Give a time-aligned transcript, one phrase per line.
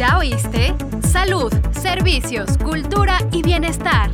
[0.00, 0.74] ¿Ya oíste?
[1.06, 4.10] Salud, servicios, cultura y bienestar.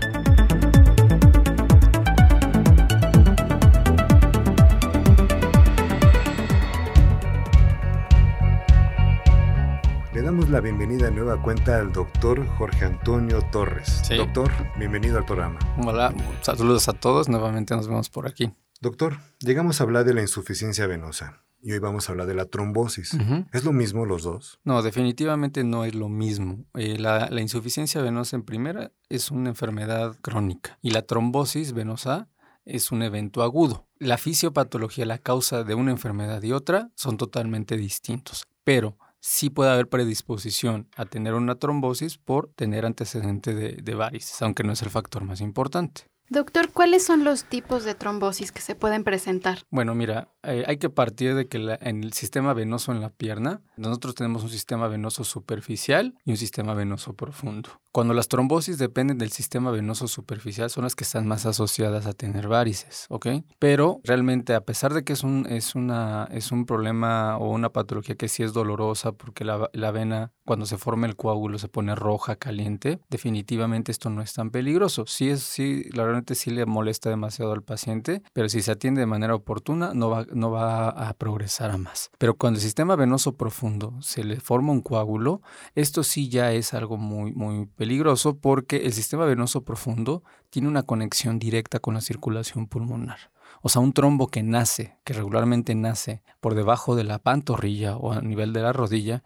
[10.12, 14.00] Le damos la bienvenida a nueva cuenta al doctor Jorge Antonio Torres.
[14.02, 14.16] Sí.
[14.16, 15.60] Doctor, bienvenido al programa.
[15.78, 18.52] Hola, saludos a todos, nuevamente nos vemos por aquí.
[18.80, 22.46] Doctor, llegamos a hablar de la insuficiencia venosa y hoy vamos a hablar de la
[22.46, 23.16] trombosis.
[23.52, 24.60] ¿Es lo mismo los dos?
[24.64, 26.64] No, definitivamente no es lo mismo.
[26.74, 32.28] Eh, la, la insuficiencia venosa en primera es una enfermedad crónica y la trombosis venosa
[32.64, 33.86] es un evento agudo.
[33.98, 39.70] La fisiopatología, la causa de una enfermedad y otra son totalmente distintos, pero sí puede
[39.70, 44.82] haber predisposición a tener una trombosis por tener antecedente de, de varices, aunque no es
[44.82, 46.02] el factor más importante.
[46.28, 49.60] Doctor, ¿cuáles son los tipos de trombosis que se pueden presentar?
[49.70, 53.10] Bueno, mira, eh, hay que partir de que la- en el sistema venoso en la
[53.10, 57.70] pierna, nosotros tenemos un sistema venoso superficial y un sistema venoso profundo.
[57.92, 62.12] Cuando las trombosis dependen del sistema venoso superficial, son las que están más asociadas a
[62.12, 63.26] tener varices, ¿ok?
[63.58, 67.70] Pero realmente, a pesar de que es un, es una, es un problema o una
[67.70, 71.68] patología que sí es dolorosa porque la, la vena, cuando se forma el coágulo, se
[71.68, 75.04] pone roja, caliente, definitivamente esto no es tan peligroso.
[75.06, 79.00] Sí, es, sí, la verdad sí le molesta demasiado al paciente, pero si se atiende
[79.00, 82.10] de manera oportuna, no va, no va a progresar a más.
[82.16, 85.42] Pero cuando el sistema venoso profundo se le forma un coágulo,
[85.74, 90.84] esto sí ya es algo muy, muy peligroso porque el sistema venoso profundo tiene una
[90.84, 93.30] conexión directa con la circulación pulmonar.
[93.62, 98.12] O sea, un trombo que nace, que regularmente nace por debajo de la pantorrilla o
[98.12, 99.22] a nivel de la rodilla,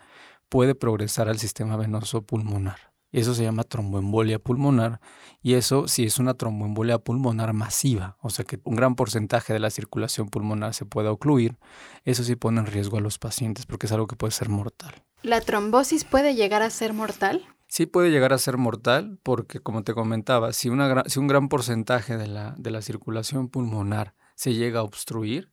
[0.51, 2.91] puede progresar al sistema venoso pulmonar.
[3.13, 5.01] Eso se llama tromboembolia pulmonar
[5.43, 9.59] y eso sí es una tromboembolia pulmonar masiva, o sea que un gran porcentaje de
[9.59, 11.59] la circulación pulmonar se puede ocluir,
[12.05, 14.95] eso sí pone en riesgo a los pacientes porque es algo que puede ser mortal.
[15.23, 17.45] ¿La trombosis puede llegar a ser mortal?
[17.67, 21.49] Sí puede llegar a ser mortal porque, como te comentaba, si, una si un gran
[21.49, 25.53] porcentaje de la, de la circulación pulmonar se llega a obstruir,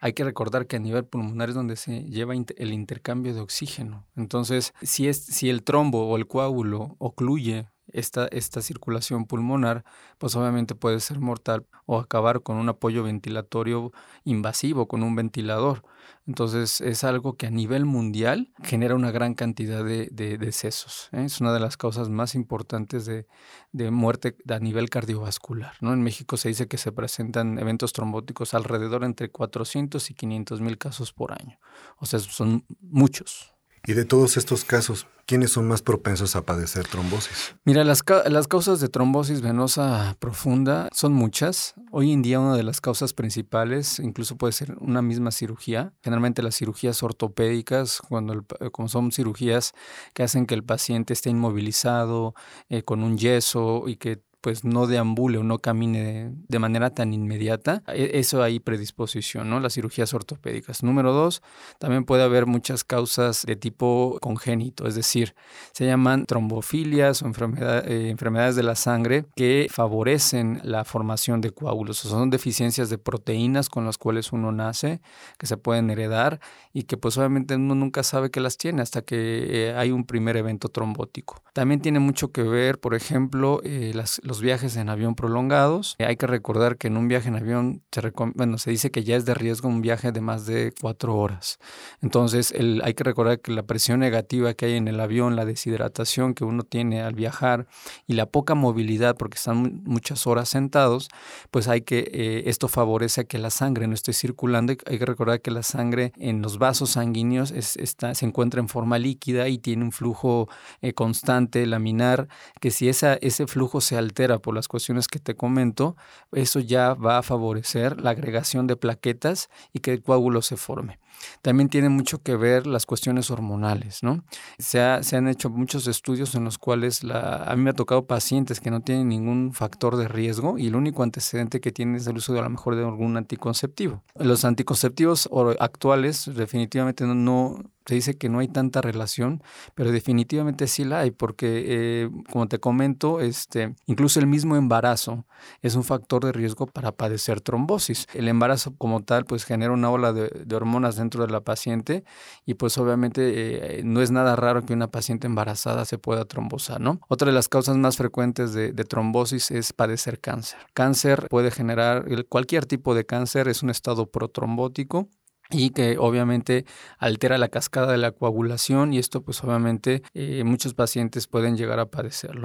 [0.00, 4.06] hay que recordar que a nivel pulmonar es donde se lleva el intercambio de oxígeno.
[4.16, 9.84] Entonces, si, es, si el trombo o el coágulo ocluye esta, esta circulación pulmonar,
[10.18, 13.92] pues obviamente puede ser mortal o acabar con un apoyo ventilatorio
[14.24, 15.84] invasivo, con un ventilador.
[16.26, 21.08] Entonces es algo que a nivel mundial genera una gran cantidad de, de decesos.
[21.12, 21.24] ¿eh?
[21.24, 23.26] Es una de las causas más importantes de,
[23.72, 25.72] de muerte a nivel cardiovascular.
[25.80, 25.92] ¿no?
[25.92, 30.78] En México se dice que se presentan eventos trombóticos alrededor entre 400 y 500 mil
[30.78, 31.58] casos por año.
[31.96, 33.57] O sea, son muchos.
[33.86, 37.54] Y de todos estos casos, ¿quiénes son más propensos a padecer trombosis?
[37.64, 41.74] Mira, las, ca- las causas de trombosis venosa profunda son muchas.
[41.90, 45.92] Hoy en día una de las causas principales incluso puede ser una misma cirugía.
[46.02, 49.72] Generalmente las cirugías ortopédicas, cuando el como son cirugías
[50.14, 52.34] que hacen que el paciente esté inmovilizado
[52.68, 57.12] eh, con un yeso y que pues no deambule o no camine de manera tan
[57.12, 59.60] inmediata, e- eso hay predisposición, ¿no?
[59.60, 60.82] Las cirugías ortopédicas.
[60.82, 61.42] Número dos,
[61.78, 65.34] también puede haber muchas causas de tipo congénito, es decir,
[65.72, 71.50] se llaman trombofilias o enfermedad- eh, enfermedades de la sangre que favorecen la formación de
[71.50, 71.98] coágulos.
[71.98, 75.00] Son deficiencias de proteínas con las cuales uno nace,
[75.38, 76.40] que se pueden heredar
[76.72, 80.04] y que pues obviamente uno nunca sabe que las tiene hasta que eh, hay un
[80.04, 81.42] primer evento trombótico.
[81.52, 85.96] También tiene mucho que ver, por ejemplo, eh, las- viajes en avión prolongados.
[85.98, 89.16] Hay que recordar que en un viaje en avión se, bueno, se dice que ya
[89.16, 91.58] es de riesgo un viaje de más de cuatro horas.
[92.02, 96.34] Entonces, hay que recordar que la presión negativa que hay en el avión, la deshidratación
[96.34, 97.66] que uno tiene al viajar
[98.06, 101.08] y la poca movilidad, porque están mu- muchas horas sentados,
[101.50, 104.74] pues hay que, eh, esto favorece a que la sangre no esté circulando.
[104.86, 108.68] Hay que recordar que la sangre en los vasos sanguíneos es- está, se encuentra en
[108.68, 110.48] forma líquida y tiene un flujo
[110.82, 112.28] eh, constante, laminar,
[112.60, 115.96] que si ese flujo se altera por las cuestiones que te comento,
[116.32, 120.98] eso ya va a favorecer la agregación de plaquetas y que el coágulo se forme.
[121.42, 124.24] También tiene mucho que ver las cuestiones hormonales, ¿no?
[124.58, 128.06] Se, ha- se han hecho muchos estudios en los cuales a mí me ha tocado
[128.06, 132.06] pacientes que no tienen ningún factor de riesgo y el único antecedente que tienen es
[132.06, 134.02] el uso de a lo mejor de algún anticonceptivo.
[134.14, 135.28] Los anticonceptivos
[135.58, 139.42] actuales definitivamente no- se dice que no hay tanta relación,
[139.74, 145.24] pero definitivamente sí la hay, porque eh, como te comento, este, incluso el mismo embarazo
[145.62, 148.06] es un factor de riesgo para padecer trombosis.
[148.12, 152.04] El embarazo como tal pues genera una ola de, hormonas dentro de la paciente
[152.44, 156.82] y pues obviamente eh, no es nada raro que una paciente embarazada se pueda trombosar,
[156.82, 157.00] ¿no?
[157.08, 160.58] Otra de las causas más frecuentes de, trombosis es padecer cáncer.
[160.74, 165.08] Cáncer puede generar, cualquier tipo de cáncer es un estado protrombótico
[165.50, 166.64] y que obviamente
[166.98, 171.80] altera la cascada de la coagulación y esto pues obviamente eh, muchos pacientes pueden llegar
[171.80, 172.44] a padecerlo.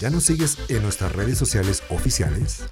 [0.00, 2.64] ¿Ya nos sigues en nuestras redes sociales oficiales?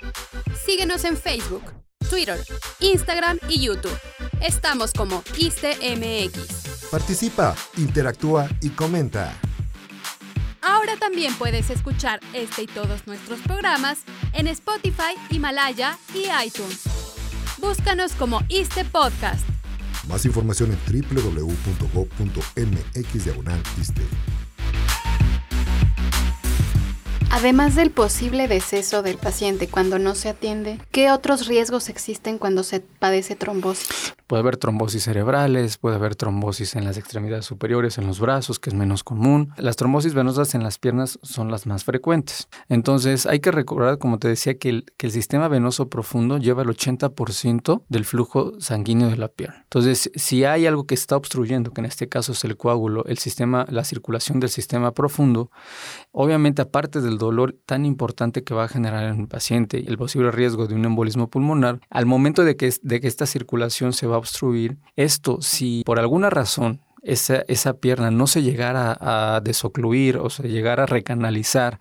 [0.66, 1.62] Síguenos en Facebook,
[2.10, 2.38] Twitter,
[2.80, 3.96] Instagram y YouTube.
[4.40, 6.88] Estamos como ISTMX.
[6.90, 9.34] Participa, interactúa y comenta.
[10.60, 14.00] Ahora también puedes escuchar este y todos nuestros programas
[14.32, 16.91] en Spotify, Himalaya y iTunes.
[17.62, 19.46] Búscanos como ISTE Podcast.
[20.08, 20.78] Más información en
[21.14, 21.64] www.go.mx
[23.24, 23.62] diagonal
[27.34, 32.62] Además del posible deceso del paciente cuando no se atiende, ¿qué otros riesgos existen cuando
[32.62, 34.12] se padece trombosis?
[34.26, 38.68] Puede haber trombosis cerebrales, puede haber trombosis en las extremidades superiores, en los brazos, que
[38.68, 39.52] es menos común.
[39.56, 42.48] Las trombosis venosas en las piernas son las más frecuentes.
[42.68, 46.62] Entonces hay que recordar, como te decía, que el, que el sistema venoso profundo lleva
[46.62, 49.62] el 80% del flujo sanguíneo de la pierna.
[49.64, 53.16] Entonces, si hay algo que está obstruyendo, que en este caso es el coágulo, el
[53.16, 55.50] sistema, la circulación del sistema profundo,
[56.10, 59.96] obviamente aparte del dolor tan importante que va a generar en el paciente y el
[59.96, 64.06] posible riesgo de un embolismo pulmonar, al momento de que, de que esta circulación se
[64.06, 64.78] va a obstruir.
[64.96, 70.48] Esto, si por alguna razón esa, esa, pierna no se llegara a desocluir o se
[70.48, 71.80] llegara a recanalizar,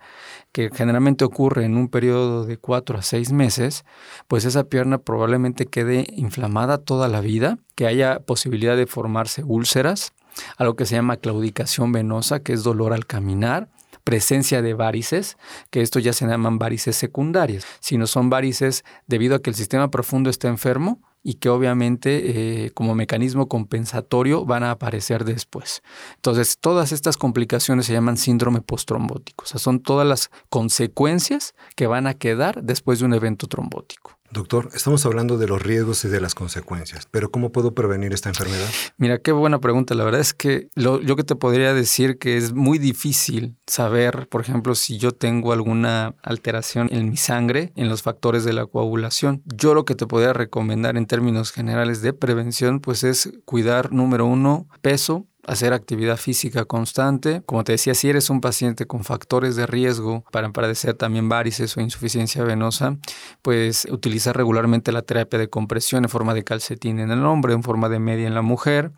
[0.50, 3.84] que generalmente ocurre en un periodo de cuatro a seis meses,
[4.26, 10.12] pues esa pierna probablemente quede inflamada toda la vida, que haya posibilidad de formarse úlceras,
[10.56, 13.68] algo que se llama claudicación venosa, que es dolor al caminar,
[14.04, 15.36] presencia de varices,
[15.70, 17.64] que esto ya se llaman varices secundarias.
[17.80, 22.64] Si no son varices debido a que el sistema profundo está enfermo, y que obviamente
[22.64, 25.82] eh, como mecanismo compensatorio van a aparecer después.
[26.16, 31.86] Entonces, todas estas complicaciones se llaman síndrome postrombótico, o sea, son todas las consecuencias que
[31.86, 34.18] van a quedar después de un evento trombótico.
[34.32, 38.30] Doctor, estamos hablando de los riesgos y de las consecuencias, pero ¿cómo puedo prevenir esta
[38.30, 38.66] enfermedad?
[38.96, 39.94] Mira, qué buena pregunta.
[39.94, 44.28] La verdad es que lo, yo que te podría decir que es muy difícil saber,
[44.30, 48.64] por ejemplo, si yo tengo alguna alteración en mi sangre, en los factores de la
[48.64, 49.42] coagulación.
[49.44, 54.24] Yo lo que te podría recomendar en términos generales de prevención, pues es cuidar, número
[54.24, 57.42] uno, peso, hacer actividad física constante.
[57.46, 61.76] Como te decía, si eres un paciente con factores de riesgo para padecer también varices
[61.76, 62.96] o insuficiencia venosa,
[63.42, 67.62] pues utilizar regularmente la terapia de compresión en forma de calcetín en el hombre, en
[67.62, 68.92] forma de media en la mujer.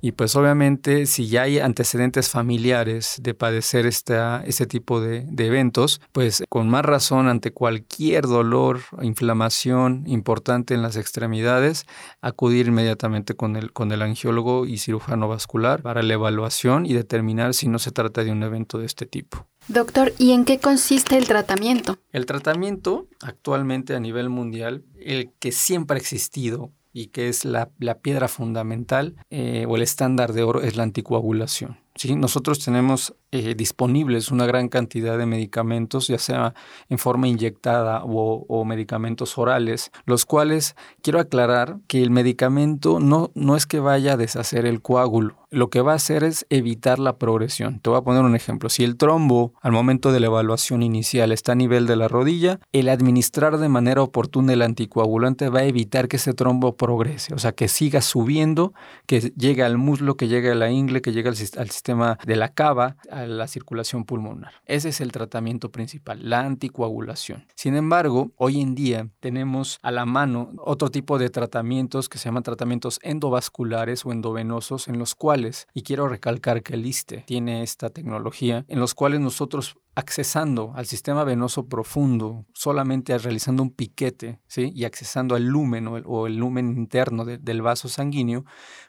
[0.00, 6.00] Y pues obviamente si ya hay antecedentes familiares de padecer esta, este tipo de, eventos,
[6.12, 11.84] pues con más razón ante cualquier dolor, inflamación importante en las extremidades,
[12.20, 17.54] acudir inmediatamente con el, con el angiólogo y cirujano vascular para la evaluación y determinar
[17.54, 19.46] si no se trata de un evento de este tipo.
[19.68, 21.98] Doctor, ¿y en qué consiste el tratamiento?
[22.12, 27.70] El tratamiento actualmente a nivel mundial, el que siempre ha existido y que es la,
[28.02, 31.78] piedra fundamental eh, o el estándar de oro es la anticoagulación.
[31.94, 32.16] ¿sí?
[32.16, 36.54] Nosotros tenemos eh, disponibles una gran cantidad de medicamentos, ya sea
[36.88, 43.30] en forma inyectada o, o, medicamentos orales, los cuales quiero aclarar que el medicamento no,
[43.34, 46.98] no es que vaya a deshacer el coágulo, lo que va a hacer es evitar
[46.98, 47.78] la progresión.
[47.80, 48.70] Te voy a poner un ejemplo.
[48.70, 52.58] Si el trombo al momento de la evaluación inicial está a nivel de la rodilla,
[52.72, 57.38] el administrar de manera oportuna el anticoagulante va a evitar que ese trombo progrese, o
[57.38, 58.72] sea, que siga subiendo,
[59.06, 62.36] que llegue al muslo, que llegue a la ingle, que llegue al, al sistema de
[62.36, 64.54] la cava, a la circulación pulmonar.
[64.64, 67.46] Ese es el tratamiento principal, la anticoagulación.
[67.54, 72.24] Sin embargo, hoy en día tenemos a la mano otro tipo de tratamientos que se
[72.24, 75.41] llaman tratamientos endovasculares o endovenosos en los cuales
[75.74, 80.86] y quiero recalcar que el ISTE tiene esta tecnología, en los cuales nosotros accesando al
[80.86, 84.72] sistema venoso profundo, solamente realizando un piquete ¿sí?
[84.74, 88.44] y accesando al lumen o el, lumen interno del vaso sanguíneo,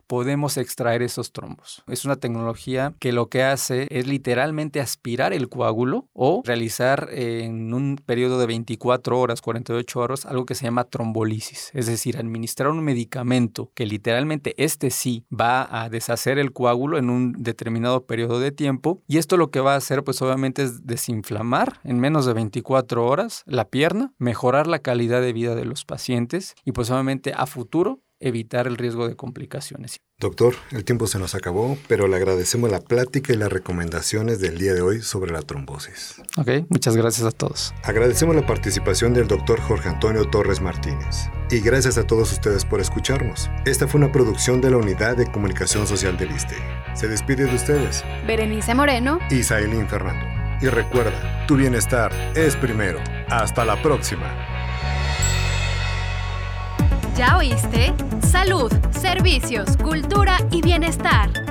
[0.08, 1.84] podemos extraer esos trombos.
[1.88, 7.74] Es una tecnología que lo que hace es literalmente aspirar el coágulo o realizar en
[7.74, 12.70] un periodo de 24 horas, 48 horas, algo que se llama trombolisis, es decir, administrar
[12.70, 18.40] un medicamento que literalmente este sí va a deshacer el coágulo en un determinado periodo
[18.40, 22.26] de tiempo y esto lo que va a hacer pues obviamente es desinflamar en menos
[22.26, 26.90] de 24 horas la pierna, mejorar la calidad de vida de los pacientes y pues
[26.92, 29.98] obviamente a futuro evitar el riesgo de complicaciones.
[30.18, 34.58] Doctor, el tiempo se nos acabó, pero le agradecemos la plática y las recomendaciones del
[34.58, 36.22] día de hoy sobre la trombosis.
[36.38, 37.74] Ok, muchas gracias a todos.
[37.84, 41.30] Agradecemos la participación del doctor Jorge Antonio Torres Martínez.
[41.52, 43.50] Y gracias a todos ustedes por escucharnos.
[43.66, 46.56] Esta fue una producción de la Unidad de Comunicación Social del ISTE.
[46.96, 48.04] Se despide de ustedes.
[48.26, 49.20] Berenice Moreno.
[49.30, 50.33] Y Fernando.
[50.64, 52.98] Y recuerda, tu bienestar es primero.
[53.28, 54.34] Hasta la próxima.
[57.18, 57.94] ¿Ya oíste?
[58.22, 61.43] Salud, servicios, cultura y bienestar.